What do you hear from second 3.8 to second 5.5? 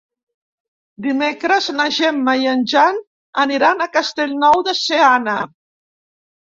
a Castellnou de Seana.